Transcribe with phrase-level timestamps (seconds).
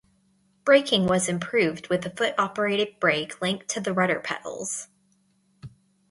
[0.65, 4.87] Braking was improved with a foot-operated brake linked to the rudder pedals.